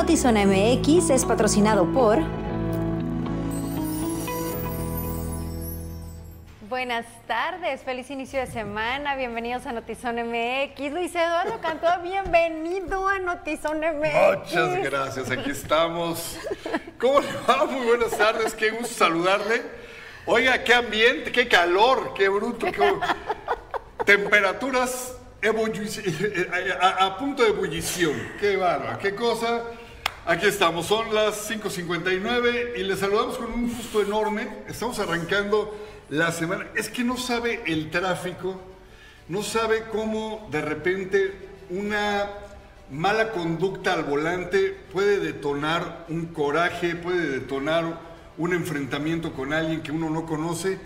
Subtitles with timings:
[0.00, 2.20] Notizona MX es patrocinado por...
[6.70, 10.92] Buenas tardes, feliz inicio de semana, bienvenidos a Notizón MX.
[10.92, 14.54] Luis Eduardo Cantó, bienvenido a Notizón MX.
[14.54, 16.38] Muchas gracias, aquí estamos.
[16.98, 17.66] ¿Cómo le va?
[17.66, 19.60] Muy buenas tardes, qué gusto saludarle.
[20.24, 22.94] Oiga, qué ambiente, qué calor, qué bruto, qué...
[24.06, 28.14] temperaturas a, a, punto de ebullición.
[28.40, 29.62] Qué barba, qué cosa.
[30.26, 34.48] Aquí estamos, son las 5.59 y les saludamos con un gusto enorme.
[34.68, 35.74] Estamos arrancando
[36.10, 36.66] la semana.
[36.76, 38.60] Es que no sabe el tráfico,
[39.28, 42.28] no sabe cómo de repente una
[42.90, 48.00] mala conducta al volante puede detonar un coraje, puede detonar
[48.36, 50.78] un enfrentamiento con alguien que uno no conoce.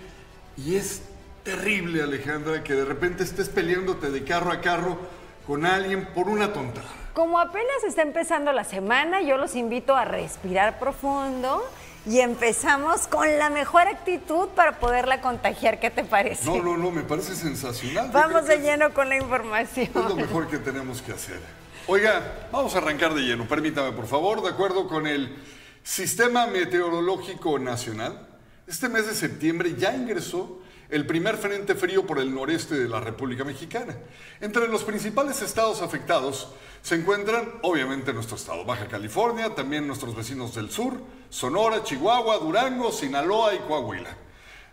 [0.56, 1.02] Y es
[1.42, 4.96] terrible, Alejandra, que de repente estés peleándote de carro a carro
[5.44, 7.03] con alguien por una tontada.
[7.14, 11.64] Como apenas está empezando la semana, yo los invito a respirar profundo
[12.06, 15.78] y empezamos con la mejor actitud para poderla contagiar.
[15.78, 16.44] ¿Qué te parece?
[16.44, 18.10] No, no, no, me parece sensacional.
[18.12, 19.90] Vamos de lleno con la información.
[19.94, 21.38] Es lo mejor que tenemos que hacer.
[21.86, 25.36] Oiga, vamos a arrancar de lleno, permítame por favor, de acuerdo con el
[25.84, 28.26] Sistema Meteorológico Nacional,
[28.66, 33.00] este mes de septiembre ya ingresó el primer frente frío por el noreste de la
[33.00, 33.96] República Mexicana.
[34.40, 36.48] Entre los principales estados afectados
[36.82, 40.94] se encuentran, obviamente, nuestro estado, Baja California, también nuestros vecinos del sur,
[41.30, 44.16] Sonora, Chihuahua, Durango, Sinaloa y Coahuila.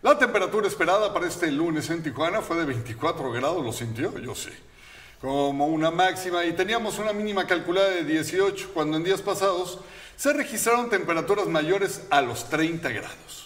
[0.02, 4.18] La temperatura esperada para este lunes en Tijuana fue de 24 grados, ¿lo sintió?
[4.18, 4.50] Yo sí.
[5.22, 9.80] Como una máxima y teníamos una mínima calculada de 18 cuando en días pasados
[10.18, 13.41] se registraron temperaturas mayores a los 30 grados.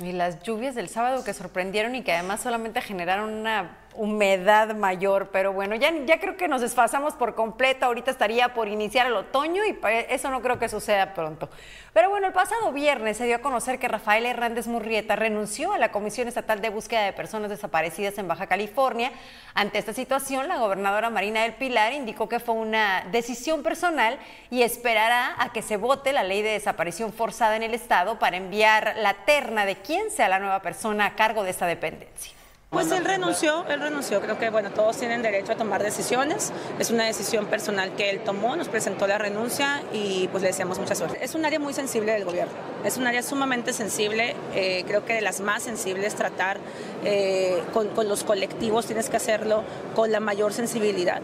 [0.00, 5.30] Y las lluvias del sábado que sorprendieron y que además solamente generaron una humedad mayor,
[5.32, 9.14] pero bueno, ya, ya creo que nos desfasamos por completo, ahorita estaría por iniciar el
[9.14, 9.78] otoño y
[10.08, 11.48] eso no creo que suceda pronto.
[11.92, 15.78] Pero bueno, el pasado viernes se dio a conocer que Rafael Hernández Murrieta renunció a
[15.78, 19.10] la Comisión Estatal de Búsqueda de Personas Desaparecidas en Baja California.
[19.54, 24.18] Ante esta situación, la gobernadora Marina del Pilar indicó que fue una decisión personal
[24.50, 28.36] y esperará a que se vote la ley de desaparición forzada en el Estado para
[28.36, 32.39] enviar la terna de quién sea la nueva persona a cargo de esta dependencia.
[32.70, 34.20] Pues él renunció, él renunció.
[34.20, 36.52] Creo que bueno, todos tienen derecho a tomar decisiones.
[36.78, 40.78] Es una decisión personal que él tomó, nos presentó la renuncia y pues le deseamos
[40.78, 41.18] mucha suerte.
[41.20, 42.52] Es un área muy sensible del gobierno,
[42.84, 46.58] es un área sumamente sensible, eh, creo que de las más sensibles tratar
[47.04, 49.64] eh, con, con los colectivos, tienes que hacerlo
[49.96, 51.20] con la mayor sensibilidad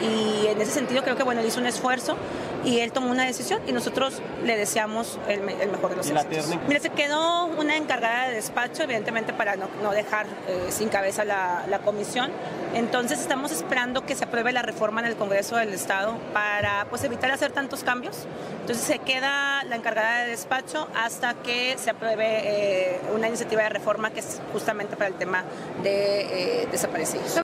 [0.00, 2.16] y en ese sentido creo que bueno, él hizo un esfuerzo
[2.64, 6.58] y él tomó una decisión y nosotros le deseamos el, mejor de los éxitos.
[6.68, 11.64] Mira, se quedó una encargada de despacho, evidentemente para no, dejar eh, sin cabeza la,
[11.68, 12.30] la, comisión.
[12.74, 17.02] Entonces estamos esperando que se apruebe la reforma en el Congreso del Estado para pues
[17.04, 18.26] evitar hacer tantos cambios.
[18.60, 23.70] Entonces se queda la encargada de despacho hasta que se apruebe eh, una iniciativa de
[23.70, 25.44] reforma que es justamente para el tema
[25.82, 27.40] de eh, desaparecidos.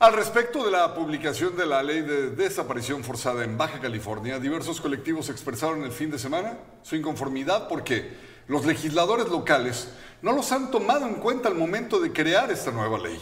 [0.00, 4.80] Al respecto de la publicación de la ley de desaparición forzada en Baja California, diversos
[4.80, 8.08] colectivos expresaron el fin de semana su inconformidad porque
[8.48, 12.98] los legisladores locales no los han tomado en cuenta al momento de crear esta nueva
[12.98, 13.18] ley.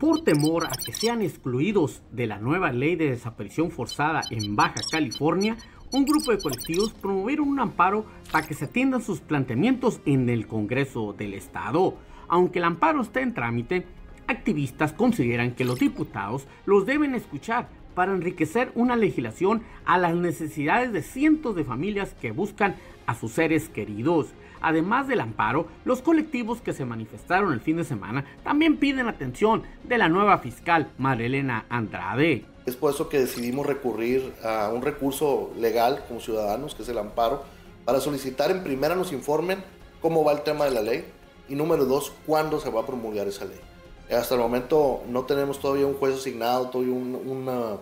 [0.00, 4.80] Por temor a que sean excluidos de la nueva ley de desaparición forzada en Baja
[4.90, 5.56] California,
[5.92, 10.48] un grupo de colectivos promovieron un amparo para que se atiendan sus planteamientos en el
[10.48, 11.98] Congreso del Estado.
[12.26, 13.86] Aunque el amparo esté en trámite,
[14.32, 20.90] Activistas consideran que los diputados los deben escuchar para enriquecer una legislación a las necesidades
[20.90, 24.28] de cientos de familias que buscan a sus seres queridos.
[24.62, 29.64] Además del amparo, los colectivos que se manifestaron el fin de semana también piden atención
[29.84, 32.46] de la nueva fiscal Marilena Andrade.
[32.64, 36.96] Es por eso que decidimos recurrir a un recurso legal como ciudadanos, que es el
[36.96, 37.42] amparo,
[37.84, 39.62] para solicitar en primera nos informen
[40.00, 41.04] cómo va el tema de la ley
[41.50, 43.60] y número dos, cuándo se va a promulgar esa ley.
[44.10, 47.76] Hasta el momento no tenemos todavía un juez asignado, todavía una...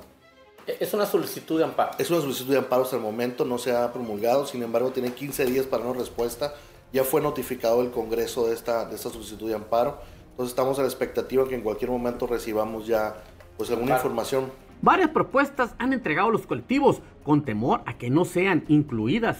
[0.66, 1.92] Es una solicitud de amparo.
[1.98, 5.12] Es una solicitud de amparo hasta el momento, no se ha promulgado, sin embargo tiene
[5.12, 6.54] 15 días para una respuesta.
[6.92, 9.98] Ya fue notificado el Congreso de esta, de esta solicitud de amparo,
[10.30, 13.14] entonces estamos a la expectativa que en cualquier momento recibamos ya
[13.56, 14.50] pues alguna información.
[14.80, 19.36] Varias propuestas han entregado los colectivos con temor a que no sean incluidas.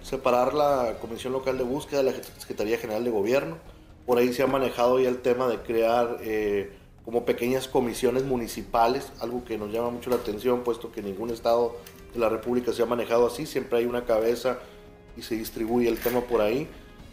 [0.00, 3.56] Separar la Comisión Local de Búsqueda de la Secretaría General de Gobierno,
[4.06, 6.70] por ahí se ha manejado ya el tema de crear eh,
[7.04, 11.76] como pequeñas comisiones municipales, algo que nos llama mucho la atención, puesto que ningún estado
[12.12, 14.58] de la República se ha manejado así, siempre hay una cabeza
[15.16, 16.68] y se distribuye el tema por ahí.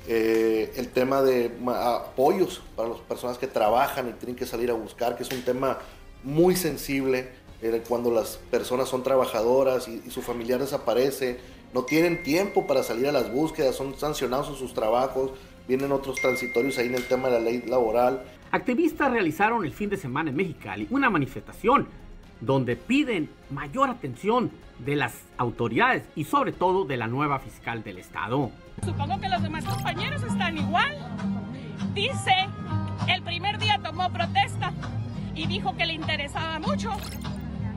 [0.08, 4.74] Eh, el tema de apoyos para las personas que trabajan y tienen que salir a
[4.74, 5.78] buscar, que es un tema
[6.24, 7.30] muy sensible
[7.62, 11.40] eh, cuando las personas son trabajadoras y, y su familiar desaparece,
[11.74, 15.32] no tienen tiempo para salir a las búsquedas, son sancionados en sus trabajos,
[15.68, 18.24] vienen otros transitorios ahí en el tema de la ley laboral.
[18.52, 21.88] Activistas realizaron el fin de semana en Mexicali una manifestación
[22.42, 28.00] donde piden mayor atención de las autoridades y sobre todo de la nueva fiscal del
[28.00, 28.52] estado.
[28.84, 30.98] Supongo que los demás compañeros están igual.
[31.94, 32.34] Dice,
[33.08, 34.74] el primer día tomó protesta
[35.36, 36.92] y dijo que le interesaba mucho.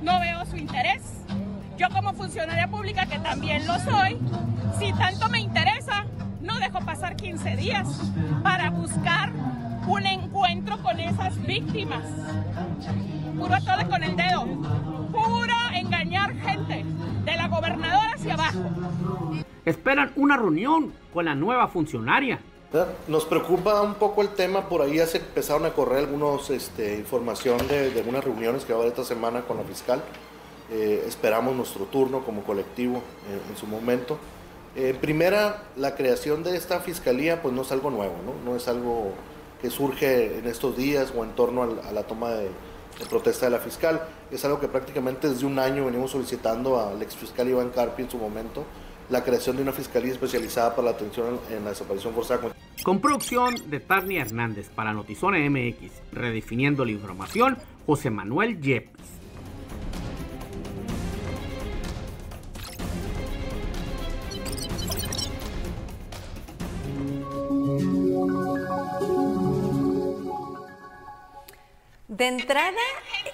[0.02, 1.02] No veo su interés.
[1.76, 4.16] Yo como funcionaria pública, que también lo soy,
[4.78, 6.06] si tanto me interesa,
[6.44, 7.88] no dejo pasar 15 días
[8.42, 9.32] para buscar
[9.88, 12.04] un encuentro con esas víctimas.
[13.36, 14.44] Puro todo con el dedo.
[15.10, 16.84] Puro engañar gente.
[17.24, 18.60] De la gobernadora hacia abajo.
[19.64, 22.40] Esperan una reunión con la nueva funcionaria.
[23.08, 26.98] Nos preocupa un poco el tema, por ahí ya se empezaron a correr algunos este,
[26.98, 30.02] información de, de algunas reuniones que va a haber esta semana con la fiscal.
[30.70, 34.18] Eh, esperamos nuestro turno como colectivo eh, en su momento.
[34.76, 38.56] Eh, primera, la creación de esta fiscalía pues no es algo nuevo, ¿no?
[38.56, 39.12] es algo
[39.62, 42.48] que surge en estos días o en torno a la toma de,
[43.08, 44.02] protesta de la fiscal.
[44.32, 48.18] Es algo que prácticamente desde un año venimos solicitando al exfiscal Iván Carpi en su
[48.18, 48.64] momento,
[49.10, 52.52] la creación de una fiscalía especializada para la atención en la desaparición forzada.
[52.82, 59.23] Con producción de Tarnia Hernández para Notizona MX, redefiniendo la información, José Manuel Yepes.
[72.16, 72.78] De entrada,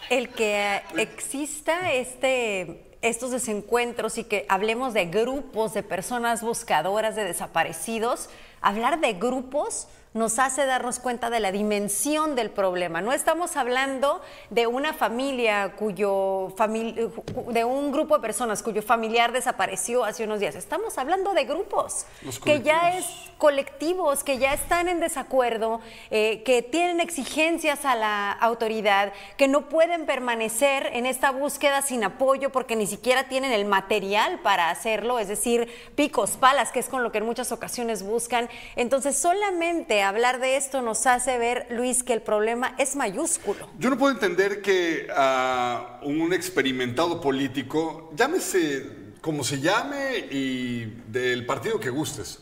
[0.08, 7.25] el que exista este, estos desencuentros y que hablemos de grupos de personas buscadoras de
[7.25, 8.30] desaparecidos,
[8.62, 13.00] hablar de grupos nos hace darnos cuenta de la dimensión del problema.
[13.00, 17.09] No estamos hablando de una familia cuyo famili
[17.49, 20.57] de un grupo de personas cuyo familiar desapareció hace unos días.
[20.57, 22.07] Estamos hablando de grupos
[22.45, 23.07] que ya es
[23.38, 29.69] colectivos, que ya están en desacuerdo, eh, que tienen exigencias a la autoridad, que no
[29.69, 35.19] pueden permanecer en esta búsqueda sin apoyo porque ni siquiera tienen el material para hacerlo,
[35.19, 38.49] es decir, picos, palas, que es con lo que en muchas ocasiones buscan.
[38.76, 43.69] Entonces, solamente hablar de esto nos hace ver, Luis, que el problema es mayúsculo.
[43.78, 48.87] Yo no puedo entender que a un experimentado político, llámese
[49.21, 52.40] como se llame y del partido que gustes,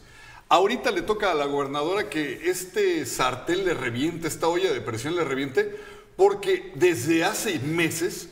[0.48, 5.16] ahorita le toca a la gobernadora que este sartén le reviente, esta olla de presión
[5.16, 5.76] le reviente,
[6.16, 8.30] porque desde hace meses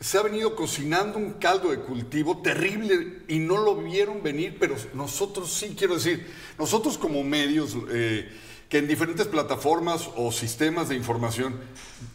[0.00, 4.76] se ha venido cocinando un caldo de cultivo terrible y no lo vieron venir, pero
[4.94, 6.26] nosotros sí, quiero decir,
[6.58, 8.30] nosotros como medios eh,
[8.68, 11.56] que en diferentes plataformas o sistemas de información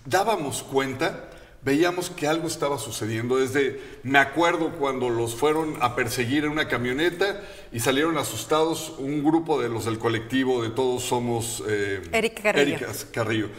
[0.06, 1.30] dábamos cuenta,
[1.64, 3.38] veíamos que algo estaba sucediendo.
[3.38, 7.42] Desde, me acuerdo cuando los fueron a perseguir en una camioneta
[7.74, 11.64] y salieron asustados un grupo de los del colectivo de Todos Somos...
[11.68, 12.76] Eh, Erika Carrillo.
[12.76, 13.50] Erika Carrillo.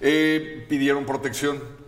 [0.00, 1.81] Eh, pidieron protección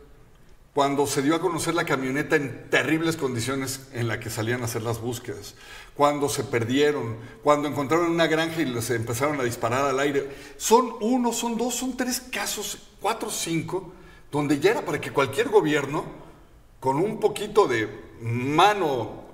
[0.75, 4.65] cuando se dio a conocer la camioneta en terribles condiciones en la que salían a
[4.65, 5.55] hacer las búsquedas,
[5.95, 10.29] cuando se perdieron, cuando encontraron una granja y les empezaron a disparar al aire.
[10.57, 13.93] Son uno, son dos, son tres casos, cuatro, cinco,
[14.33, 16.05] donde ya era para que cualquier gobierno,
[16.81, 17.89] con un poquito de
[18.21, 19.25] mano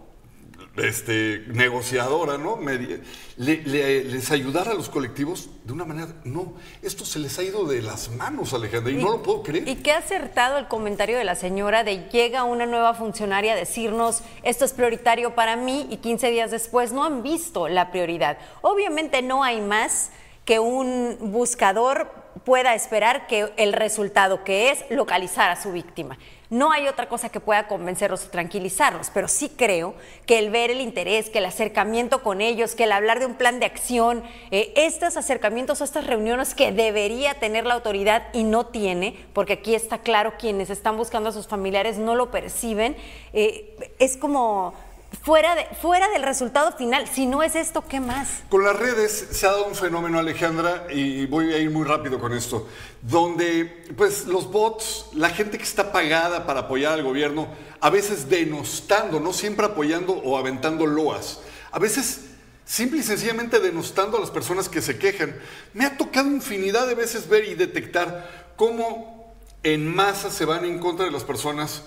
[0.82, 2.58] este, negociadora, ¿no?
[2.60, 6.08] le, le, les ayudara a los colectivos de una manera.
[6.25, 9.42] No, esto se les ha ido de las manos, Alejandra, y, y no lo puedo
[9.42, 9.68] creer.
[9.68, 14.22] Y qué acertado el comentario de la señora de llega una nueva funcionaria a decirnos
[14.42, 18.38] esto es prioritario para mí y 15 días después no han visto la prioridad.
[18.62, 20.10] Obviamente no hay más
[20.44, 22.12] que un buscador
[22.44, 26.18] pueda esperar que el resultado que es localizar a su víctima.
[26.50, 29.95] No hay otra cosa que pueda convencerlos o tranquilizarlos, pero sí creo
[30.26, 33.35] que el ver el interés, que el acercamiento con ellos, que el hablar de un
[33.35, 38.42] plan de acción, eh, estos acercamientos o estas reuniones que debería tener la autoridad y
[38.42, 42.97] no tiene, porque aquí está claro quienes están buscando a sus familiares no lo perciben,
[43.33, 44.75] eh, es como
[45.23, 47.07] fuera, de, fuera del resultado final.
[47.09, 48.43] Si no es esto, ¿qué más?
[48.49, 52.19] Con las redes se ha dado un fenómeno, Alejandra, y voy a ir muy rápido
[52.19, 52.69] con esto,
[53.02, 57.49] donde pues los bots, la gente que está pagada para apoyar al gobierno,
[57.81, 61.40] a veces denostando, no siempre apoyando o aventando loas,
[61.73, 62.23] a veces
[62.64, 65.35] simple y sencillamente denostando a las personas que se quejan.
[65.75, 70.79] Me ha tocado infinidad de veces ver y detectar cómo en masa se van en
[70.79, 71.83] contra de las personas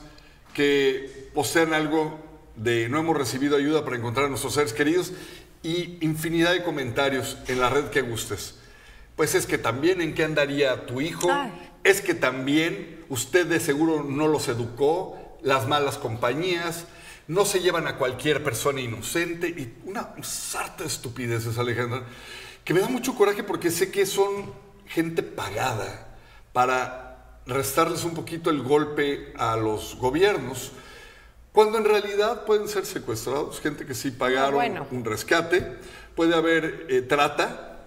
[0.53, 5.13] que posean algo de no hemos recibido ayuda para encontrar a nuestros seres queridos
[5.63, 8.55] y infinidad de comentarios en la red que gustes.
[9.15, 11.51] Pues es que también en qué andaría tu hijo, Ay.
[11.83, 16.85] es que también usted de seguro no los educó, las malas compañías,
[17.27, 22.03] no se llevan a cualquier persona inocente y una sarta de estupideces, Alejandra,
[22.63, 24.53] que me da mucho coraje porque sé que son
[24.87, 26.17] gente pagada
[26.51, 30.71] para restarles un poquito el golpe a los gobiernos,
[31.53, 34.87] cuando en realidad pueden ser secuestrados, gente que sí pagaron Ah, bueno.
[34.91, 35.65] un rescate,
[36.15, 37.85] puede haber eh, trata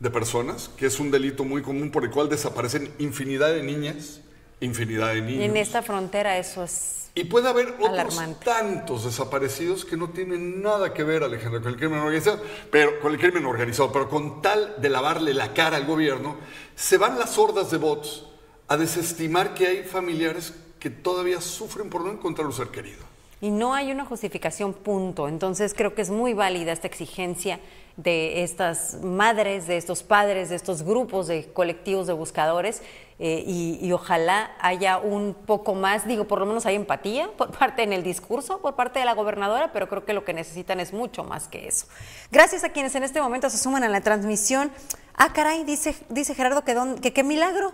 [0.00, 4.20] de personas, que es un delito muy común por el cual desaparecen infinidad de niñas,
[4.60, 5.44] infinidad de Y niños.
[5.44, 6.94] en esta frontera eso es...
[7.14, 8.44] Y puede haber otros Alarmante.
[8.44, 13.12] tantos desaparecidos que no tienen nada que ver, Alejandra, con el crimen organizado, pero con
[13.12, 16.36] el crimen organizado, pero con tal de lavarle la cara al gobierno,
[16.76, 18.22] se van las hordas de bots
[18.68, 23.07] a desestimar que hay familiares que todavía sufren por no encontrar un ser querido.
[23.40, 25.28] Y no hay una justificación, punto.
[25.28, 27.60] Entonces creo que es muy válida esta exigencia
[27.96, 32.80] de estas madres, de estos padres, de estos grupos de colectivos de buscadores
[33.18, 37.50] eh, y, y ojalá haya un poco más, digo, por lo menos hay empatía por
[37.50, 40.78] parte en el discurso, por parte de la gobernadora, pero creo que lo que necesitan
[40.78, 41.86] es mucho más que eso.
[42.30, 44.70] Gracias a quienes en este momento se suman a la transmisión.
[45.14, 47.72] Ah, caray, dice, dice Gerardo que, don- que qué milagro.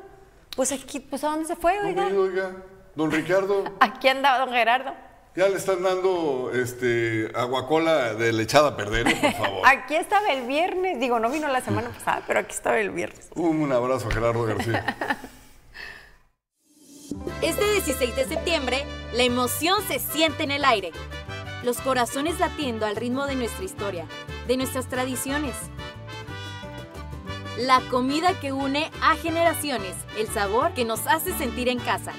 [0.57, 2.05] Pues aquí, pues ¿a dónde se fue, oiga?
[2.05, 2.51] querido, oiga,
[2.95, 4.93] don Ricardo, Aquí andaba don Gerardo.
[5.37, 9.63] Ya le están dando este, aguacola de lechada a perder, por favor.
[9.65, 13.31] Aquí estaba el viernes, digo, no vino la semana pasada, pero aquí estaba el viernes.
[13.35, 14.97] Un abrazo a Gerardo García.
[17.43, 20.91] Este 16 de septiembre, la emoción se siente en el aire.
[21.63, 24.07] Los corazones latiendo al ritmo de nuestra historia,
[24.49, 25.55] de nuestras tradiciones.
[27.59, 32.13] La comida que une a generaciones, el sabor que nos hace sentir en casa.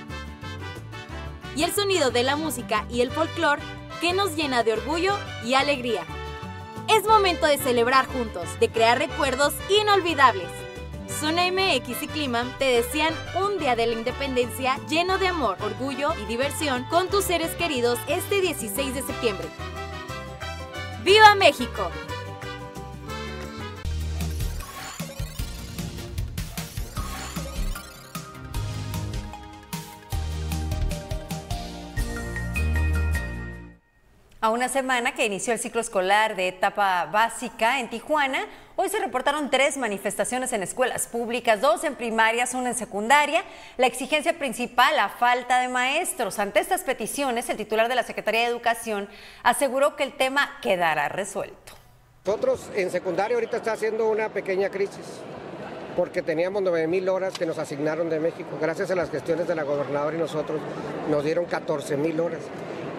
[1.55, 3.61] Y el sonido de la música y el folclore
[4.01, 6.03] que nos llena de orgullo y alegría.
[6.87, 10.49] Es momento de celebrar juntos, de crear recuerdos inolvidables.
[11.19, 16.09] Zona MX y Climan te desean un día de la independencia lleno de amor, orgullo
[16.21, 19.47] y diversión con tus seres queridos este 16 de septiembre.
[21.03, 21.89] ¡Viva México!
[34.45, 38.99] A una semana que inició el ciclo escolar de etapa básica en Tijuana, hoy se
[38.99, 43.43] reportaron tres manifestaciones en escuelas públicas, dos en primarias, una en secundaria.
[43.77, 46.37] La exigencia principal, la falta de maestros.
[46.37, 49.09] Ante estas peticiones, el titular de la Secretaría de Educación
[49.41, 51.73] aseguró que el tema quedará resuelto.
[52.23, 55.21] Nosotros en secundaria ahorita está haciendo una pequeña crisis
[55.97, 58.59] porque teníamos 9 mil horas que nos asignaron de México.
[58.61, 60.61] Gracias a las gestiones de la gobernadora y nosotros
[61.09, 62.41] nos dieron 14 mil horas.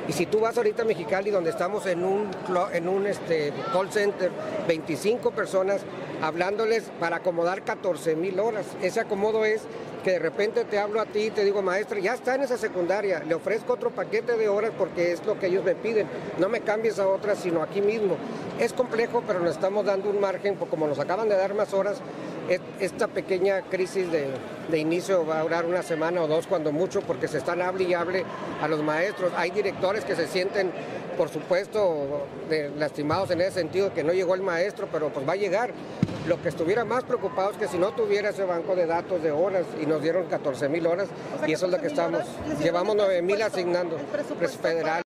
[0.08, 2.30] Y si tú vas ahorita a Mexicali, donde estamos en un,
[2.72, 4.30] en un este, call center,
[4.68, 5.82] 25 personas
[6.22, 8.66] hablándoles para acomodar 14 mil horas.
[8.82, 9.62] Ese acomodo es
[10.04, 12.56] que de repente te hablo a ti y te digo, maestra, ya está en esa
[12.56, 16.06] secundaria, le ofrezco otro paquete de horas porque es lo que ellos me piden.
[16.38, 18.16] No me cambies a otra, sino aquí mismo.
[18.60, 21.75] Es complejo, pero nos estamos dando un margen, porque como nos acaban de dar más
[21.75, 21.98] horas,
[22.81, 24.26] esta pequeña crisis de,
[24.71, 27.85] de inicio va a durar una semana o dos, cuando mucho, porque se están hable
[27.85, 28.25] y hable
[28.62, 29.33] a los maestros.
[29.37, 30.71] Hay directores que se sienten,
[31.17, 35.33] por supuesto, de- lastimados en ese sentido, que no llegó el maestro, pero pues va
[35.33, 35.71] a llegar.
[36.29, 39.31] Lo que estuviera más preocupado es que si no tuviera ese banco de datos de
[39.31, 41.09] horas y nos dieron 14 mil horas,
[41.47, 42.23] y eso es lo que estamos.
[42.61, 43.97] Llevamos 9 mil asignando,
[44.38, 45.03] pues, federal.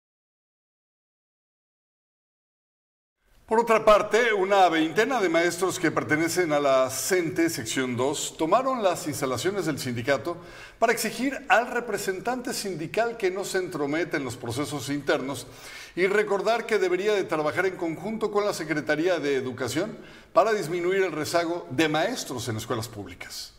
[3.46, 8.82] Por otra parte, una veintena de maestros que pertenecen a la CENTE sección 2 tomaron
[8.82, 10.36] las instalaciones del sindicato
[10.80, 15.46] para exigir al representante sindical que no se entrometa en los procesos internos
[15.94, 19.96] y recordar que debería de trabajar en conjunto con la Secretaría de Educación
[20.32, 23.54] para disminuir el rezago de maestros en escuelas públicas.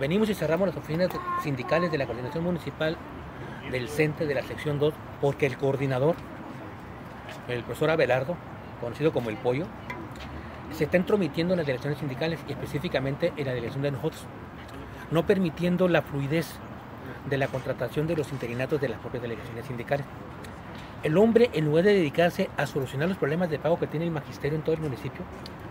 [0.00, 1.08] Venimos y cerramos las oficinas
[1.40, 2.98] sindicales de la coordinación municipal
[3.70, 6.16] del CENTE de la sección 2 porque el coordinador,
[7.46, 8.36] el profesor Abelardo,
[8.84, 9.66] conocido como el Pollo,
[10.72, 14.24] se está entrometiendo en las delegaciones sindicales y específicamente en la delegación de nosotros,
[15.10, 16.54] no permitiendo la fluidez
[17.28, 20.04] de la contratación de los interinatos de las propias delegaciones sindicales.
[21.02, 24.10] El hombre, en lugar de dedicarse a solucionar los problemas de pago que tiene el
[24.10, 25.22] magisterio en todo el municipio,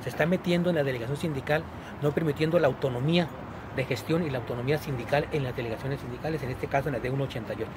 [0.03, 1.63] se está metiendo en la delegación sindical,
[2.01, 3.27] no permitiendo la autonomía
[3.75, 6.99] de gestión y la autonomía sindical en las delegaciones sindicales, en este caso en la
[6.99, 7.71] de 188.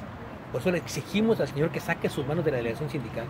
[0.53, 3.25] Por eso le exigimos al señor que saque sus manos de la delegación sindical,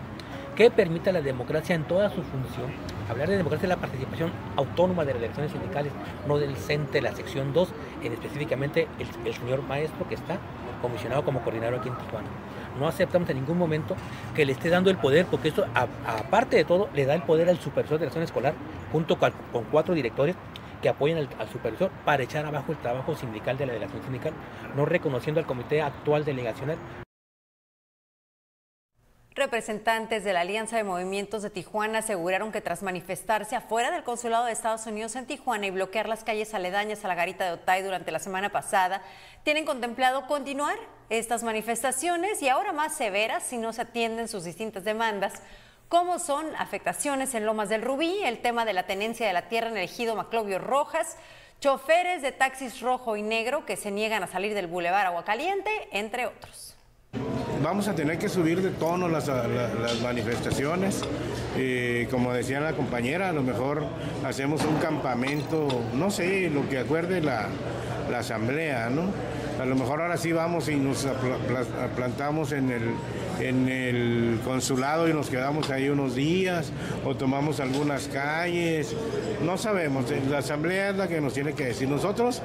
[0.57, 2.71] que permita la democracia en toda su función.
[3.07, 5.93] Hablar de democracia es la participación autónoma de las delegaciones sindicales,
[6.27, 7.69] no del CENTE, la sección 2,
[8.03, 10.39] en específicamente el, señor maestro que está
[10.81, 12.27] comisionado como coordinador aquí en Tijuana.
[12.79, 13.95] No aceptamos en ningún momento
[14.35, 17.49] que le esté dando el poder, porque esto, aparte de todo, le da el poder
[17.49, 18.55] al supervisor de la zona escolar,
[18.91, 19.31] junto con,
[19.71, 20.35] cuatro directores,
[20.81, 24.33] que apoyen al, al supervisor para echar abajo el trabajo sindical de la delegación sindical,
[24.75, 26.77] no reconociendo al comité actual delegacional.
[29.37, 34.45] Representantes de la Alianza de Movimientos de Tijuana aseguraron que tras manifestarse afuera del consulado
[34.45, 37.83] de Estados Unidos en Tijuana y bloquear las calles aledañas a la garita de Otay
[37.83, 39.03] durante la semana pasada,
[39.43, 40.75] tienen contemplado continuar
[41.11, 45.33] estas manifestaciones y ahora más severas si no se atienden sus distintas demandas,
[45.87, 49.69] como son afectaciones en Lomas del Rubí, el tema de la tenencia de la tierra
[49.69, 51.15] en el ejido Maclovio Rojas,
[51.61, 56.25] choferes de taxis rojo y negro que se niegan a salir del Boulevard Aguacaliente, entre
[56.25, 56.76] otros.
[57.63, 61.01] Vamos a tener que subir de tono las, la- las manifestaciones.
[61.57, 63.83] Eh, como decía la compañera, a lo mejor
[64.25, 67.47] hacemos un campamento, no sé, lo que acuerde la,
[68.17, 69.03] asamblea, ¿no?
[69.61, 71.07] A lo mejor ahora sí vamos y nos
[71.95, 72.83] plantamos en el,
[73.39, 76.71] en el consulado y nos quedamos ahí unos días
[77.05, 78.95] o tomamos algunas calles.
[79.43, 81.89] No sabemos, la asamblea es la que nos tiene que decir.
[81.89, 82.41] Nosotros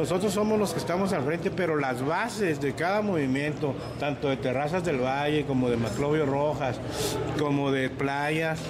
[0.00, 4.38] nosotros somos los que estamos al frente, pero las bases de cada movimiento, tanto de
[4.38, 6.80] Terrazas del Valle como de Maclovio Rojas,
[7.38, 8.60] como de Playas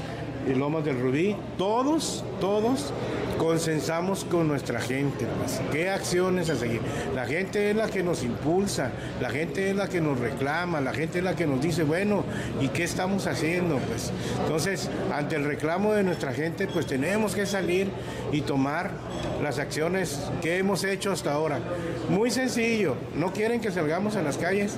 [0.49, 2.93] y Lomas del Rubí, todos, todos
[3.41, 5.25] consensamos con nuestra gente.
[5.39, 6.83] pues, ¿Qué acciones a seguir?
[7.15, 10.93] La gente es la que nos impulsa, la gente es la que nos reclama, la
[10.93, 12.23] gente es la que nos dice, bueno,
[12.61, 13.79] ¿y qué estamos haciendo?
[13.79, 17.89] Pues entonces, ante el reclamo de nuestra gente, pues tenemos que salir
[18.31, 18.91] y tomar
[19.43, 21.61] las acciones que hemos hecho hasta ahora.
[22.11, 24.77] Muy sencillo, no quieren que salgamos a las calles,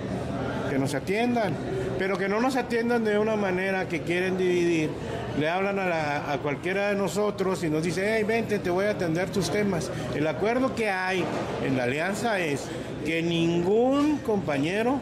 [0.71, 1.53] que nos atiendan,
[1.99, 4.91] pero que no nos atiendan de una manera que quieren dividir.
[5.39, 9.31] Le hablan a, cualquiera de nosotros y nos dice, hey, vente, te voy a atender
[9.31, 9.91] tus temas.
[10.15, 11.25] El acuerdo que hay
[11.65, 12.67] en la alianza es
[13.05, 15.01] que ningún compañero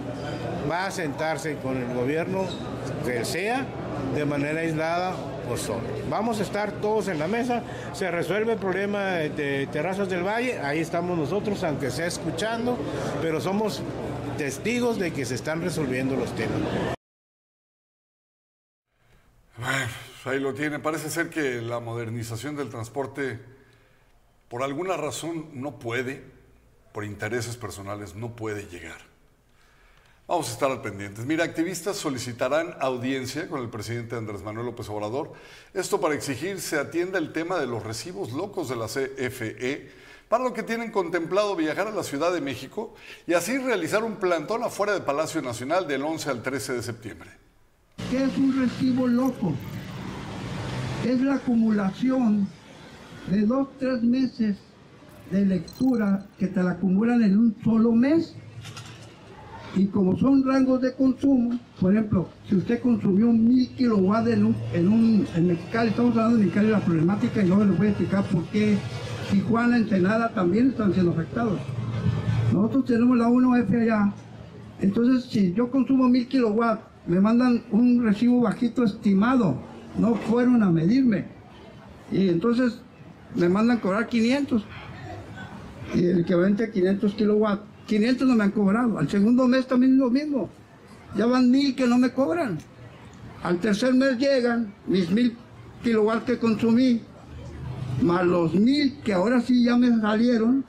[0.71, 2.45] va a sentarse con el gobierno
[3.05, 3.67] que sea
[4.15, 5.15] de manera aislada
[5.51, 5.83] o solo.
[6.09, 10.61] Vamos a estar todos en la mesa, se resuelve el problema de Terrazas del Valle,
[10.61, 12.77] ahí estamos nosotros, aunque sea escuchando,
[13.21, 13.83] pero somos
[14.41, 16.63] testigos de que se están resolviendo los temas.
[19.59, 19.93] Bueno,
[20.25, 20.79] ahí lo tiene.
[20.79, 23.39] Parece ser que la modernización del transporte,
[24.49, 26.25] por alguna razón, no puede,
[26.95, 29.03] por intereses personales, no puede llegar.
[30.27, 31.27] Vamos a estar al pendientes.
[31.27, 35.35] Mira, activistas solicitarán audiencia con el presidente Andrés Manuel López Obrador.
[35.75, 39.91] Esto para exigir se atienda el tema de los recibos locos de la CFE,
[40.31, 42.95] para lo que tienen contemplado viajar a la Ciudad de México
[43.27, 47.31] y así realizar un plantón afuera del Palacio Nacional del 11 al 13 de septiembre.
[48.13, 49.53] ¿Qué es un recibo loco?
[51.05, 52.47] Es la acumulación
[53.29, 54.57] de dos, tres meses
[55.33, 58.37] de lectura que te la acumulan en un solo mes.
[59.75, 64.57] Y como son rangos de consumo, por ejemplo, si usted consumió mil kilowatts en un,
[64.75, 67.91] en un en Mexicali, estamos hablando de Mexicali, la problemática, y luego les voy a
[67.91, 68.79] explicar por qué
[69.31, 71.59] Tijuana, Ensenada también están siendo afectados.
[72.53, 74.13] Nosotros tenemos la 1F allá,
[74.81, 79.57] entonces si yo consumo mil kilowatts, me mandan un recibo bajito estimado,
[79.99, 81.27] no fueron a medirme.
[82.11, 82.81] Y entonces
[83.35, 84.65] me mandan cobrar 500.
[85.95, 87.63] Y el equivalente a 500 kilowatts.
[87.87, 88.99] 500 no me han cobrado.
[88.99, 90.49] Al segundo mes también es lo mismo.
[91.17, 92.59] Ya van mil que no me cobran.
[93.43, 95.37] Al tercer mes llegan mis mil
[95.83, 97.01] kilowatts que consumí,
[98.03, 100.65] más los mil que ahora sí ya me salieron,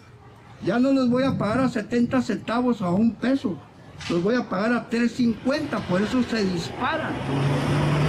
[0.66, 3.58] ya no los voy a pagar a 70 centavos o a un peso,
[4.10, 7.14] los voy a pagar a 3.50, por eso se disparan.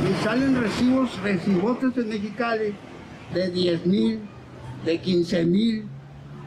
[0.09, 2.75] Y salen recibos, recibotes en Mexicali
[3.35, 4.21] de 10 mil,
[4.85, 5.85] de 15 mil,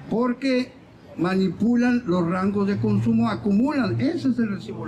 [0.10, 0.74] porque
[1.18, 4.86] manipulan los rangos de consumo, acumulan, ese es el recibo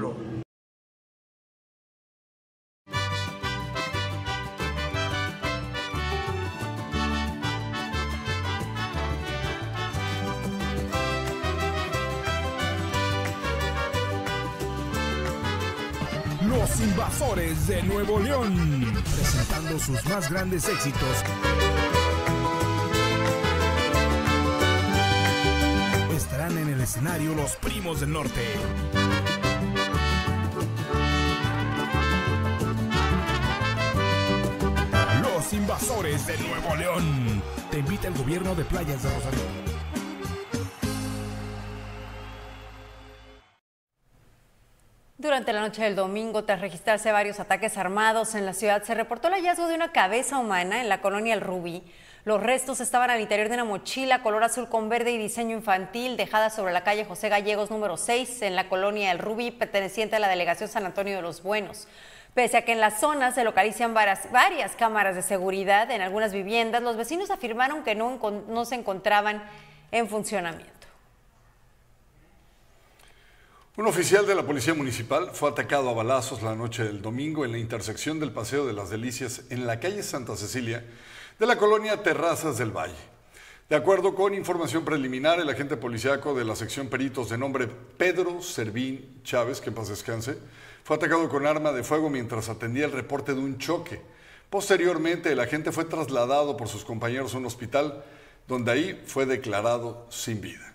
[16.80, 21.24] Invasores de Nuevo León, presentando sus más grandes éxitos.
[26.16, 28.42] Estarán en el escenario los primos del norte.
[35.22, 37.42] Los invasores de Nuevo León.
[37.72, 39.67] Te invita el gobierno de Playas de Rosario.
[45.38, 49.28] Durante la noche del domingo, tras registrarse varios ataques armados en la ciudad, se reportó
[49.28, 51.84] el hallazgo de una cabeza humana en la colonia El Rubí.
[52.26, 56.18] Los restos estaban al interior de una mochila color azul con verde y diseño infantil
[56.18, 60.20] dejada sobre la calle José Gallegos número 6 en la colonia El Rubí, perteneciente a
[60.20, 61.88] la delegación San Antonio de los Buenos.
[62.34, 66.82] Pese a que en la zona se localizan varias, cámaras de seguridad en algunas viviendas,
[66.82, 69.44] los vecinos afirmaron que no se encontraban
[69.92, 70.77] en funcionamiento.
[73.78, 77.52] Un oficial de la Policía Municipal fue atacado a balazos la noche del domingo en
[77.52, 80.84] la intersección del Paseo de las Delicias en la calle Santa Cecilia
[81.38, 82.96] de la colonia Terrazas del Valle.
[83.70, 88.42] De acuerdo con información preliminar, el agente policíaco de la sección Peritos de nombre Pedro
[88.42, 90.40] Servín Chávez, que en paz descanse,
[90.84, 94.02] fue atacado con arma de fuego mientras atendía el reporte de un choque.
[94.50, 98.04] Posteriormente, el agente fue trasladado por sus compañeros a un hospital,
[98.48, 100.67] donde ahí fue declarado sin vida.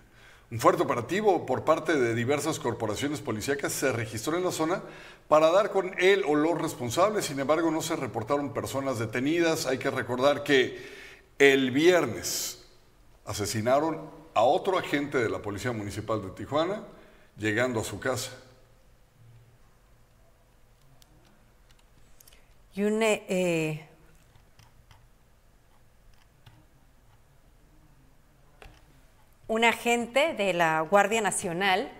[0.52, 4.82] Un fuerte operativo por parte de diversas corporaciones policíacas se registró en la zona
[5.26, 7.24] para dar con él o los responsables.
[7.24, 9.64] Sin embargo, no se reportaron personas detenidas.
[9.64, 10.78] Hay que recordar que
[11.38, 12.66] el viernes
[13.24, 16.82] asesinaron a otro agente de la Policía Municipal de Tijuana
[17.38, 18.32] llegando a su casa.
[22.74, 23.88] Y un eh,
[29.52, 31.92] un agente de la Guardia Nacional.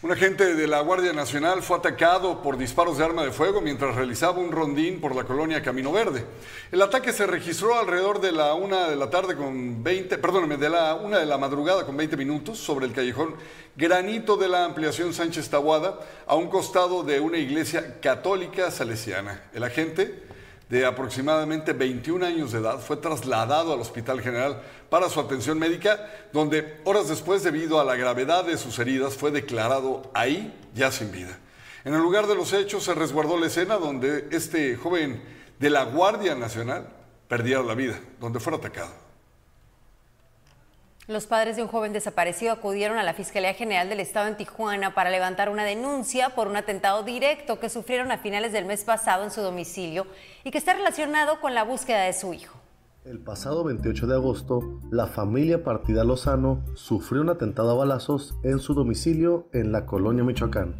[0.00, 3.96] Un agente de la Guardia Nacional fue atacado por disparos de arma de fuego mientras
[3.96, 6.24] realizaba un rondín por la colonia Camino Verde.
[6.70, 10.70] El ataque se registró alrededor de la una de la tarde con 20, perdóneme, de
[10.70, 13.34] la una de la madrugada con 20 minutos sobre el callejón
[13.74, 19.42] Granito de la ampliación Sánchez Tahuada a un costado de una iglesia católica salesiana.
[19.52, 20.28] El agente
[20.68, 26.10] de aproximadamente 21 años de edad, fue trasladado al Hospital General para su atención médica,
[26.32, 31.10] donde horas después, debido a la gravedad de sus heridas, fue declarado ahí ya sin
[31.10, 31.38] vida.
[31.84, 35.22] En el lugar de los hechos se resguardó la escena donde este joven
[35.58, 36.88] de la Guardia Nacional
[37.28, 39.07] perdiera la vida, donde fue atacado.
[41.08, 44.92] Los padres de un joven desaparecido acudieron a la Fiscalía General del Estado en Tijuana
[44.92, 49.24] para levantar una denuncia por un atentado directo que sufrieron a finales del mes pasado
[49.24, 50.06] en su domicilio
[50.44, 52.58] y que está relacionado con la búsqueda de su hijo.
[53.06, 58.58] El pasado 28 de agosto, la familia Partida Lozano sufrió un atentado a balazos en
[58.58, 60.76] su domicilio en la colonia Michoacán.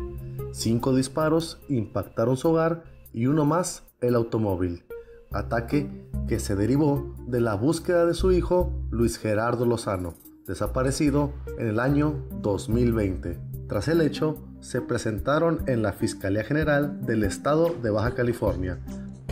[0.53, 4.85] Cinco disparos impactaron su hogar y uno más el automóvil.
[5.33, 5.89] Ataque
[6.27, 10.15] que se derivó de la búsqueda de su hijo Luis Gerardo Lozano,
[10.47, 13.39] desaparecido en el año 2020.
[13.69, 18.79] Tras el hecho, se presentaron en la Fiscalía General del Estado de Baja California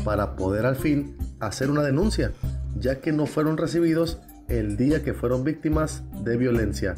[0.04, 2.32] para poder al fin hacer una denuncia,
[2.78, 6.94] ya que no fueron recibidos el día que fueron víctimas de violencia,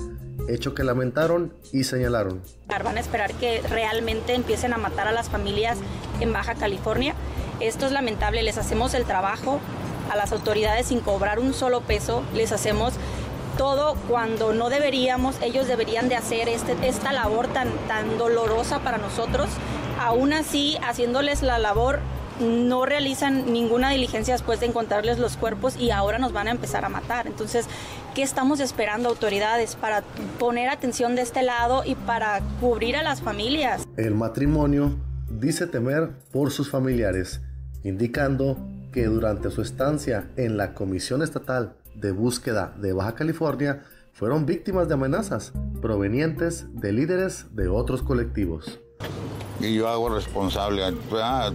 [0.49, 2.43] hecho que lamentaron y señalaron.
[2.67, 5.79] Van a esperar que realmente empiecen a matar a las familias
[6.21, 7.15] en Baja California.
[7.61, 9.61] Esto es lamentable, les hacemos el trabajo,
[10.11, 12.95] a las autoridades sin cobrar un solo peso, les hacemos
[13.57, 18.99] todo cuando no deberíamos, ellos deberían de hacer este, esta labor tan, tan dolorosa para
[18.99, 19.49] nosotros.
[20.01, 21.99] Aún así, haciéndoles la labor,
[22.41, 26.85] no realizan ninguna diligencia después de encontrarles los cuerpos y ahora nos van a empezar
[26.85, 27.27] a matar.
[27.27, 27.67] Entonces,
[28.15, 30.03] ¿qué estamos esperando autoridades para
[30.39, 33.87] poner atención de este lado y para cubrir a las familias?
[33.97, 34.95] El matrimonio
[35.29, 37.41] dice temer por sus familiares,
[37.85, 38.57] indicando
[38.93, 44.89] que durante su estancia en la Comisión Estatal de Búsqueda de Baja California fueron víctimas
[44.89, 48.81] de amenazas provenientes de líderes de otros colectivos.
[49.61, 51.53] Y yo hago responsable a,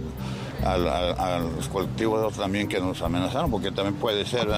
[1.56, 4.48] los colectivos también que nos amenazaron, porque también puede ser,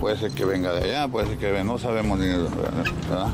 [0.00, 3.28] puede ser que venga de allá, puede ser que no sabemos ni, ¿verdad?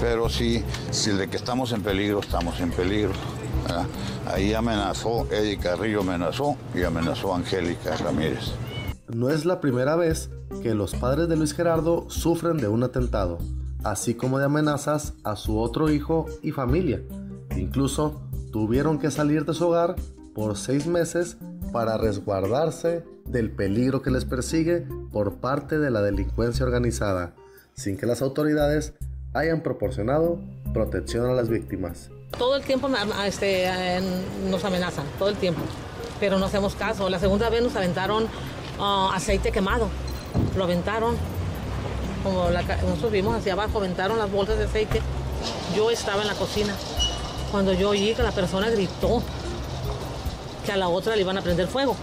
[0.00, 3.12] Pero sí, si de que estamos en peligro, estamos en peligro.
[4.26, 8.52] Ahí amenazó, Eddie Carrillo amenazó y amenazó a Angélica Ramírez.
[9.08, 10.30] No es la primera vez
[10.62, 13.38] que los padres de Luis Gerardo sufren de un atentado,
[13.84, 17.02] así como de amenazas a su otro hijo y familia.
[17.56, 18.20] Incluso
[18.52, 19.96] tuvieron que salir de su hogar
[20.34, 21.36] por seis meses
[21.72, 27.34] para resguardarse del peligro que les persigue por parte de la delincuencia organizada,
[27.74, 28.94] sin que las autoridades
[29.34, 30.40] hayan proporcionado
[30.76, 32.10] protección a las víctimas.
[32.36, 32.90] Todo el tiempo
[33.24, 33.66] este,
[34.50, 35.62] nos amenazan, todo el tiempo,
[36.20, 37.08] pero no hacemos caso.
[37.08, 38.26] La segunda vez nos aventaron
[38.78, 39.88] ah, aceite quemado,
[40.54, 41.16] lo aventaron,
[42.22, 45.00] como nosotros vimos hacia abajo, aventaron las bolsas de aceite.
[45.74, 46.74] Yo estaba en la cocina
[47.50, 49.22] cuando yo oí que la persona gritó
[50.66, 51.96] que a la otra le iban a prender fuego.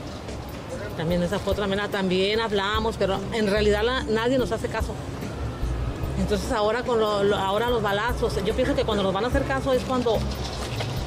[0.98, 1.90] También esa fue otra amenaza.
[1.90, 4.94] También hablamos, pero en realidad nadie nos hace caso.
[6.24, 9.74] Entonces ahora con ahora los balazos, yo pienso que cuando nos van a hacer caso
[9.74, 10.18] es cuando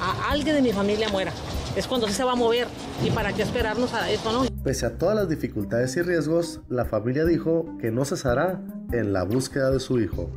[0.01, 1.33] a alguien de mi familia muera.
[1.75, 2.67] Es cuando se va a mover.
[3.03, 4.45] ¿Y para qué esperarnos a eso, no?
[4.63, 8.61] Pese a todas las dificultades y riesgos, la familia dijo que no cesará
[8.93, 10.31] en la búsqueda de su hijo.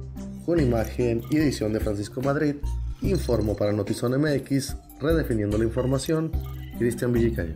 [0.46, 2.56] Con imagen y edición de Francisco Madrid,
[3.02, 6.32] Informo para Notizón MX, redefiniendo la información,
[6.78, 7.56] Cristian Villicayo.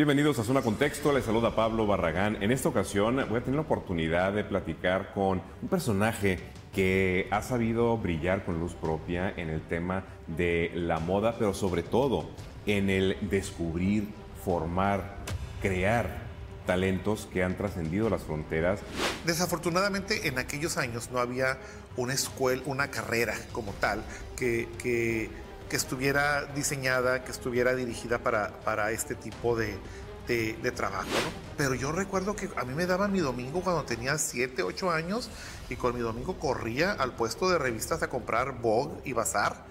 [0.00, 2.42] Bienvenidos a Zona Contexto, les saluda Pablo Barragán.
[2.42, 6.38] En esta ocasión voy a tener la oportunidad de platicar con un personaje
[6.74, 11.82] que ha sabido brillar con luz propia en el tema de la moda, pero sobre
[11.82, 12.30] todo
[12.64, 14.08] en el descubrir,
[14.42, 15.18] formar,
[15.60, 16.22] crear
[16.64, 18.80] talentos que han trascendido las fronteras.
[19.26, 21.58] Desafortunadamente en aquellos años no había
[21.98, 24.02] una escuela, una carrera como tal
[24.34, 25.28] que, que,
[25.70, 29.78] que estuviera diseñada, que estuviera dirigida para, para este tipo de,
[30.26, 31.06] de, de trabajo.
[31.06, 31.30] ¿no?
[31.56, 35.30] Pero yo recuerdo que a mí me daban mi domingo cuando tenía 7, 8 años
[35.70, 39.64] y con mi domingo corría al puesto de revistas a comprar Vogue y Bazar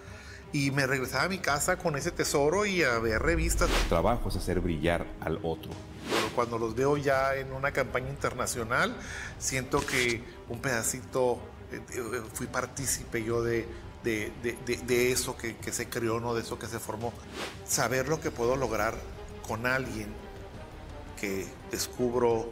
[0.51, 3.69] y me regresaba a mi casa con ese tesoro y a ver revistas.
[3.87, 5.71] Trabajo es hacer brillar al otro.
[6.09, 8.95] Pero cuando los veo ya en una campaña internacional,
[9.37, 11.39] siento que un pedacito,
[11.71, 13.67] eh, eh, fui partícipe yo de,
[14.03, 16.33] de, de, de, eso que, que, se creó, ¿no?
[16.33, 17.13] de eso que se formó.
[17.65, 18.95] Saber lo que puedo lograr
[19.47, 20.07] con alguien
[21.19, 22.51] que descubro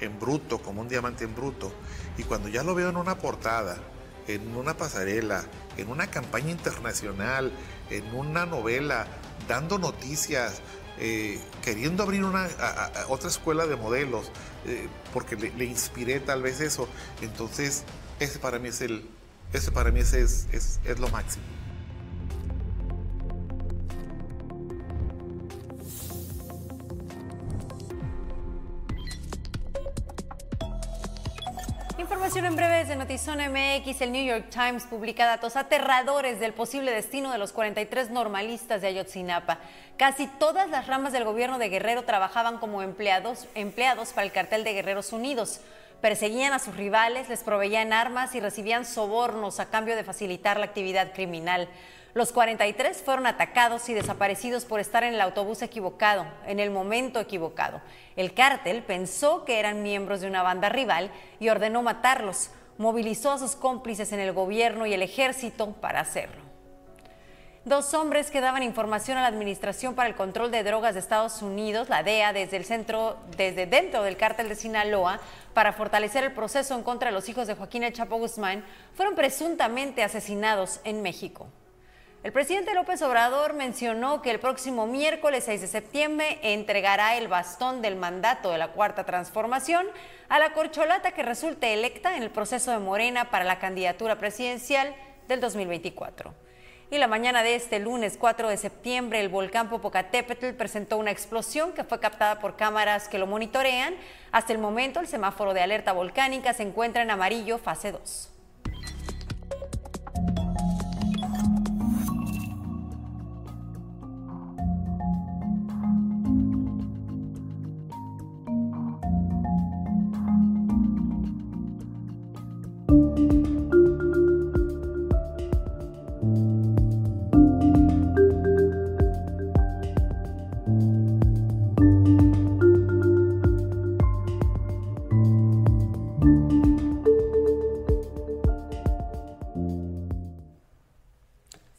[0.00, 1.72] en bruto, como un diamante en bruto,
[2.18, 3.78] y cuando ya lo veo en una portada,
[4.28, 5.44] en una pasarela,
[5.76, 7.52] en una campaña internacional,
[7.90, 9.06] en una novela,
[9.48, 10.60] dando noticias,
[10.98, 12.48] eh, queriendo abrir una,
[13.08, 14.30] otra escuela de modelos,
[14.66, 16.88] eh, porque le, le, inspiré tal vez eso.
[17.22, 17.84] Entonces,
[18.18, 19.08] ese para mí es el,
[19.52, 21.44] ese para mí es, es, es, es lo máximo.
[31.98, 34.00] Información en breve desde Notizón MX.
[34.02, 38.88] El New York Times publica datos aterradores del posible destino de los 43 normalistas de
[38.88, 39.58] Ayotzinapa.
[39.96, 44.64] Casi todas las ramas del gobierno de Guerrero trabajaban como empleados, empleados para el cartel
[44.64, 45.60] de Guerreros Unidos.
[46.00, 50.66] Perseguían a sus rivales, les proveían armas y recibían sobornos a cambio de facilitar la
[50.66, 51.68] actividad criminal.
[52.16, 57.20] Los 43 fueron atacados y desaparecidos por estar en el autobús equivocado, en el momento
[57.20, 57.82] equivocado.
[58.16, 62.50] El cártel pensó que eran miembros de una banda rival y ordenó matarlos.
[62.78, 66.45] Movilizó a sus cómplices en el gobierno y el ejército para hacerlo.
[67.66, 71.42] Dos hombres que daban información a la Administración para el Control de Drogas de Estados
[71.42, 75.18] Unidos, la DEA, desde el centro, desde dentro del cártel de Sinaloa,
[75.52, 79.16] para fortalecer el proceso en contra de los hijos de Joaquín El Chapo Guzmán, fueron
[79.16, 81.48] presuntamente asesinados en México.
[82.22, 87.82] El presidente López Obrador mencionó que el próximo miércoles 6 de septiembre entregará el bastón
[87.82, 89.88] del mandato de la Cuarta Transformación
[90.28, 94.94] a la corcholata que resulte electa en el proceso de Morena para la candidatura presidencial
[95.26, 96.45] del 2024.
[96.88, 101.72] Y la mañana de este lunes 4 de septiembre, el volcán Popocatépetl presentó una explosión
[101.72, 103.94] que fue captada por cámaras que lo monitorean.
[104.30, 108.30] Hasta el momento, el semáforo de alerta volcánica se encuentra en amarillo fase 2.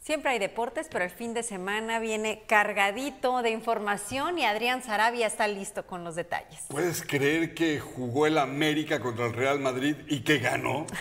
[0.08, 5.26] Siempre hay deportes, pero el fin de semana viene cargadito de información y Adrián Sarabia
[5.26, 6.62] está listo con los detalles.
[6.68, 10.86] ¿Puedes creer que jugó el América contra el Real Madrid y que ganó?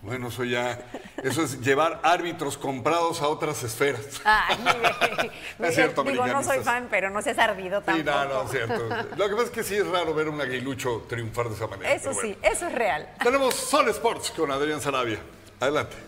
[0.00, 0.80] Bueno, eso ya,
[1.22, 4.22] eso es llevar árbitros comprados a otras esferas.
[4.24, 4.56] Ay,
[5.58, 7.98] es cierto, digo, no soy fan, pero no seas ardido tampoco.
[7.98, 8.88] Sí, no, no, es cierto.
[9.16, 11.66] Lo que pasa es que sí es raro ver a un aguilucho triunfar de esa
[11.66, 11.92] manera.
[11.92, 13.10] Eso sí, eso es real.
[13.22, 15.18] Tenemos Sol Sports con Adrián Sarabia.
[15.60, 16.07] Adelante.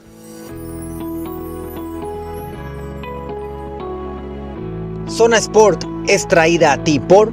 [5.11, 7.33] Zona Sport es traída a ti por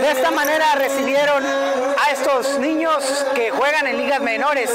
[0.00, 4.70] De esta manera recibieron a estos niños que juegan en ligas menores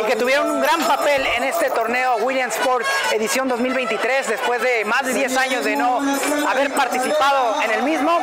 [0.00, 4.84] y que tuvieron un gran papel en este torneo Williams Sport edición 2023 después de
[4.84, 6.00] más de 10 años de no
[6.48, 8.18] haber participado en el mismo.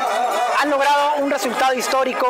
[0.61, 2.29] Han logrado un resultado histórico.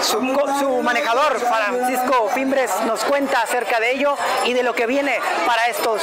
[0.00, 0.20] Su,
[0.60, 5.66] su manejador, Francisco Fimbres, nos cuenta acerca de ello y de lo que viene para
[5.66, 6.02] estos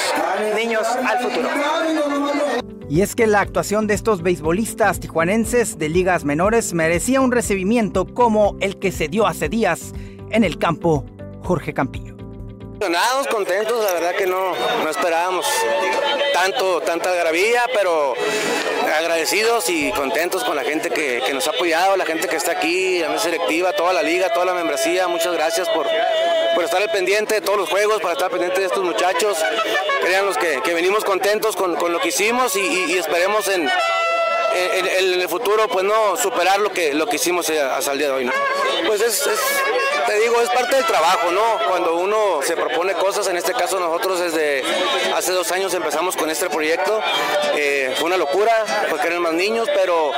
[0.55, 1.49] niños al futuro.
[2.89, 8.05] Y es que la actuación de estos beisbolistas tijuanenses de ligas menores merecía un recibimiento
[8.05, 9.93] como el que se dio hace días
[10.29, 11.05] en el campo
[11.41, 12.15] Jorge Campillo.
[12.81, 14.53] Emocionados, contentos, la verdad que no,
[14.84, 15.45] no esperábamos
[16.34, 18.13] tanto, tanta gravilla, pero
[18.91, 22.99] agradecidos y contentos con la gente que, nos ha apoyado, la gente que está aquí,
[22.99, 25.88] la mesa selectiva, toda la liga, toda la membresía, muchas gracias por,
[26.63, 29.38] estar al pendiente de todos los juegos, para estar pendiente de estos muchachos.
[30.01, 33.69] Créanos que, que venimos contentos con, lo que hicimos y, esperemos en,
[34.97, 38.25] el futuro pues no superar lo que, lo que hicimos hasta el día de hoy.
[38.25, 38.34] ¿no?
[38.86, 39.39] Pues es, es,
[40.06, 41.60] te digo, es parte del trabajo, ¿no?
[41.68, 44.64] Cuando uno se propone cosas, en este caso nosotros desde
[45.16, 47.02] hace dos años empezamos con este proyecto,
[47.56, 48.52] eh, fue una locura,
[48.90, 50.12] porque eran más niños, pero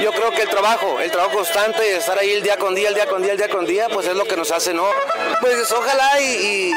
[0.00, 2.94] yo creo que el trabajo, el trabajo constante, estar ahí el día con día, el
[2.94, 4.86] día con día, el día con día, pues es lo que nos hace, ¿no?
[5.40, 6.72] Pues ojalá y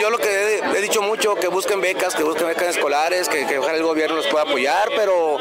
[0.00, 3.46] yo lo que he, he, dicho mucho, que busquen becas, que busquen becas escolares, que,
[3.46, 5.38] que, ojalá el gobierno los pueda apoyar, pero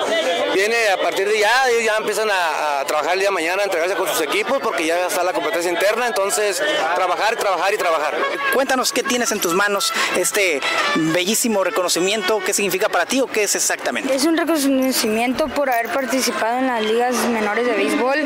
[0.54, 3.62] viene a partir de ya, ellos ya empiezan a, a, trabajar el día de mañana,
[3.62, 6.62] a entregarse con sus equipos, porque ya está la competencia interna, entonces
[6.96, 8.18] trabajar, trabajar y trabajar.
[8.54, 10.62] Cuéntanos qué tienes en tus manos este
[10.96, 14.14] bellísimo reconocimiento, qué significa para ti o qué es exactamente.
[14.14, 18.26] Es un reconocimiento por haber participado en las ligas menores de béisbol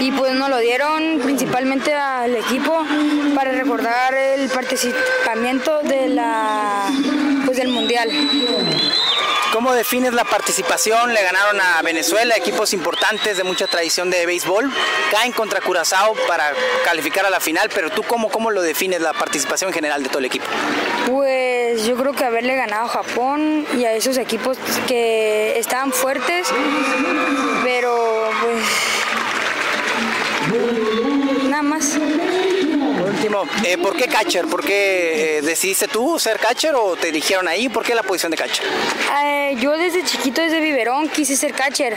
[0.00, 2.84] y pues nos lo dieron principalmente al equipo
[3.34, 6.90] para recordar el participamiento de la
[7.44, 8.10] pues del mundial.
[9.52, 11.14] ¿Cómo defines la participación?
[11.14, 14.70] Le ganaron a Venezuela, equipos importantes de mucha tradición de béisbol.
[15.12, 16.52] Caen contra Curazao para
[16.84, 20.18] calificar a la final, pero tú cómo, cómo lo defines la participación general de todo
[20.18, 20.44] el equipo?
[21.06, 26.48] Pues yo creo que haberle ganado a Japón y a esos equipos que estaban fuertes,
[27.62, 28.64] pero pues
[31.48, 31.96] nada más.
[33.24, 34.46] Por último, eh, ¿por qué catcher?
[34.46, 37.70] ¿Por qué eh, decidiste tú ser catcher o te eligieron ahí?
[37.70, 38.66] ¿Por qué la posición de catcher?
[39.24, 41.96] Eh, yo desde chiquito, desde biberón, quise ser catcher,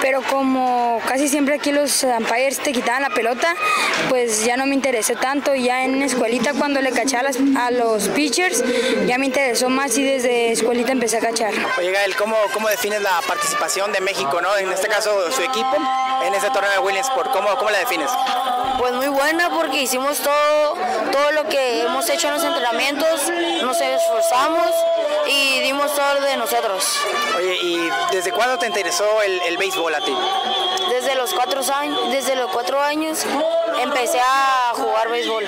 [0.00, 3.56] pero como casi siempre aquí los umpires te quitaban la pelota,
[4.08, 5.52] pues ya no me interesé tanto.
[5.54, 8.62] Ya en escuelita, cuando le caché a, las, a los pitchers,
[9.06, 11.54] ya me interesó más y desde escuelita empecé a cachar.
[11.78, 14.56] Oye, Gael, ¿cómo, ¿cómo defines la participación de México, no?
[14.56, 15.76] en este caso su equipo,
[16.24, 17.32] en este torneo de Williamsport?
[17.32, 18.10] ¿Cómo, cómo la defines?
[18.78, 20.67] Pues muy buena porque hicimos todo,
[21.12, 23.22] todo lo que hemos hecho en los entrenamientos,
[23.62, 24.68] nos esforzamos
[25.26, 26.84] y dimos todo de nosotros.
[27.36, 30.16] Oye, ¿y desde cuándo te interesó el, el béisbol a ti?
[30.90, 33.24] Desde los cuatro años, desde los cuatro años
[33.80, 35.44] empecé a jugar béisbol.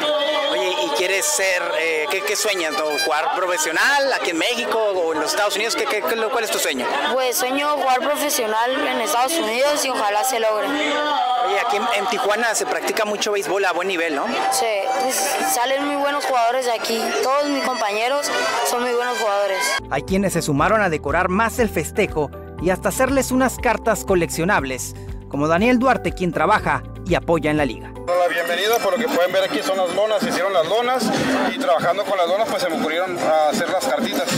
[0.51, 2.73] Oye, ¿y quieres ser, eh, ¿qué, qué, sueñas?
[2.73, 2.85] ¿no?
[3.05, 5.75] ¿Jugar profesional aquí en México o en los Estados Unidos?
[5.75, 6.87] ¿Qué, qué, ¿Cuál es tu sueño?
[7.13, 10.69] Pues sueño jugar profesional en Estados Unidos y ojalá se logre.
[11.67, 14.27] Aquí en, en Tijuana se practica mucho béisbol a buen nivel, ¿no?
[14.51, 14.67] Sí,
[15.03, 15.15] pues
[15.53, 17.01] salen muy buenos jugadores de aquí.
[17.23, 18.31] Todos mis compañeros
[18.67, 19.59] son muy buenos jugadores.
[19.91, 22.31] Hay quienes se sumaron a decorar más el festejo
[22.63, 24.95] y hasta hacerles unas cartas coleccionables,
[25.29, 27.91] como Daniel Duarte, quien trabaja y apoya en la liga.
[28.07, 31.11] La bienvenida, por lo que pueden ver aquí son las lonas, hicieron las lonas
[31.53, 33.19] y trabajando con las lonas pues se me ocurrieron
[33.51, 34.29] hacer las cartitas.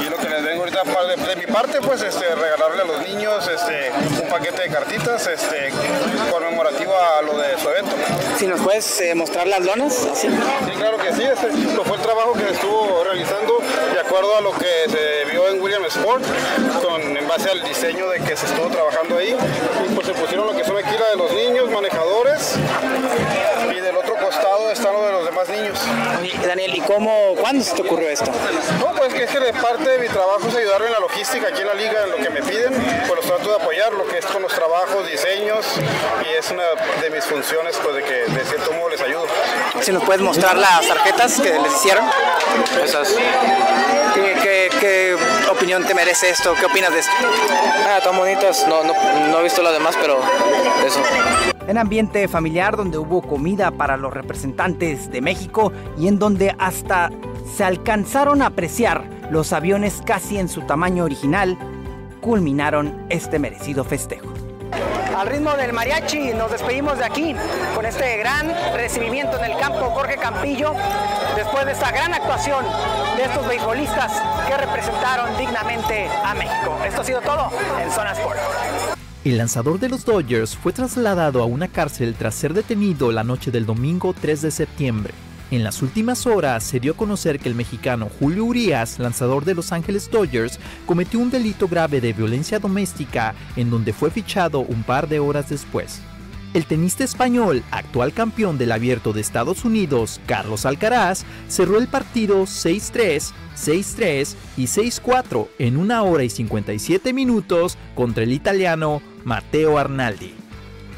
[0.00, 3.02] Y lo que les vengo ahorita de, de mi parte pues este, regalarle a los
[3.06, 3.92] niños este,
[4.22, 5.70] un paquete de cartitas este,
[6.32, 7.94] conmemorativo a lo de su evento.
[8.38, 10.08] Si nos puedes eh, mostrar las lonas.
[10.10, 10.28] ¿Así?
[10.28, 11.48] Sí, claro que sí, este
[11.84, 13.60] fue el trabajo que estuvo realizando
[13.92, 16.24] de acuerdo a lo que se vio en William Sport,
[16.82, 19.36] con, en base al diseño de que se estuvo trabajando ahí.
[19.86, 20.07] Y pues
[27.48, 28.30] cuándo se te ocurrió esto?
[28.78, 31.48] No, pues que es que de parte de mi trabajo es ayudarle en la logística
[31.48, 32.74] aquí en la liga, en lo que me piden,
[33.06, 35.64] pues los trato de apoyar, lo que es con los trabajos, diseños,
[36.24, 36.64] y es una
[37.00, 39.26] de mis funciones, pues de que de cierto modo les ayudo.
[39.80, 42.04] Si nos puedes mostrar las tarjetas que les hicieron.
[42.84, 43.16] Esas.
[44.14, 45.16] ¿Qué, qué, qué
[45.50, 46.54] opinión te merece esto?
[46.58, 47.12] ¿Qué opinas de esto?
[47.86, 48.92] Ah, tan bonitas, no, no,
[49.30, 50.18] no he visto las demás, pero
[50.84, 51.00] eso.
[51.68, 57.10] En ambiente familiar donde hubo comida para los representantes de México y en donde hasta
[57.56, 61.58] se alcanzaron a apreciar los aviones casi en su tamaño original,
[62.20, 64.32] culminaron este merecido festejo.
[65.16, 67.34] Al ritmo del mariachi nos despedimos de aquí
[67.74, 68.46] con este gran
[68.76, 70.74] recibimiento en el campo Jorge Campillo
[71.34, 72.64] después de esta gran actuación
[73.16, 74.12] de estos beisbolistas
[74.46, 76.78] que representaron dignamente a México.
[76.86, 77.50] Esto ha sido todo
[77.82, 78.38] en Zona Sport.
[79.24, 83.50] El lanzador de los Dodgers fue trasladado a una cárcel tras ser detenido la noche
[83.50, 85.14] del domingo 3 de septiembre.
[85.50, 89.54] En las últimas horas se dio a conocer que el mexicano Julio Urias, lanzador de
[89.54, 94.82] Los Ángeles Dodgers, cometió un delito grave de violencia doméstica en donde fue fichado un
[94.82, 96.02] par de horas después.
[96.52, 102.42] El tenista español, actual campeón del abierto de Estados Unidos, Carlos Alcaraz, cerró el partido
[102.42, 110.34] 6-3, 6-3 y 6-4 en una hora y 57 minutos contra el italiano Matteo Arnaldi.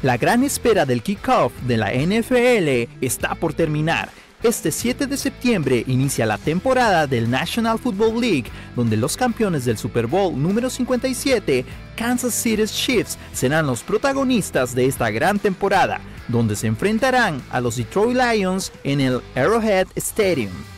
[0.03, 4.09] La gran espera del kickoff de la NFL está por terminar.
[4.43, 9.77] Este 7 de septiembre inicia la temporada del National Football League, donde los campeones del
[9.77, 11.63] Super Bowl número 57,
[11.95, 17.75] Kansas City Chiefs, serán los protagonistas de esta gran temporada, donde se enfrentarán a los
[17.75, 20.70] Detroit Lions en el Arrowhead Stadium.